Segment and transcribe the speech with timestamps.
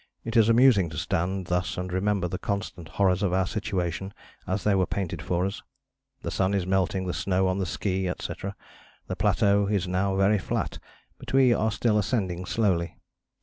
[0.23, 4.15] It is amusing to stand thus and remember the constant horrors of our situation
[4.47, 5.61] as they were painted for us:
[6.23, 8.55] the sun is melting the snow on the ski, etc.
[9.05, 10.79] The plateau is now very flat,
[11.19, 12.97] but we are still ascending slowly.